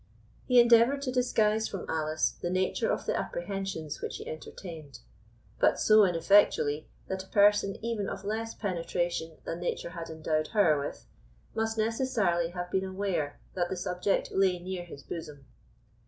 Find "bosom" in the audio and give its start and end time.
15.03-15.45